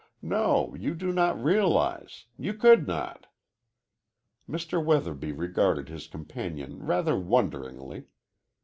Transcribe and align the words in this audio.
No, 0.23 0.73
you 0.73 0.95
do 0.95 1.11
not 1.11 1.39
realize 1.39 2.25
you 2.35 2.55
could 2.55 2.87
not!" 2.87 3.27
Mr. 4.49 4.83
Weatherby 4.83 5.31
regarded 5.31 5.89
his 5.89 6.07
companion 6.07 6.79
rather 6.81 7.15
wonderingly. 7.15 8.05